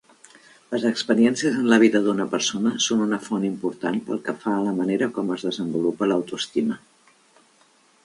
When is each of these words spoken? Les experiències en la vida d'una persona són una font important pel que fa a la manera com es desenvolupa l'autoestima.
Les 0.69 0.85
experiències 0.89 1.59
en 1.63 1.67
la 1.73 1.79
vida 1.83 2.01
d'una 2.07 2.27
persona 2.31 2.73
són 2.87 3.05
una 3.07 3.21
font 3.27 3.47
important 3.51 4.03
pel 4.09 4.25
que 4.27 4.37
fa 4.47 4.57
a 4.57 4.67
la 4.71 4.75
manera 4.81 5.13
com 5.19 5.33
es 5.39 5.49
desenvolupa 5.51 6.13
l'autoestima. 6.13 6.85